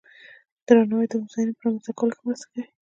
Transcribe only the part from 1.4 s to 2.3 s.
په رامنځته کولو کې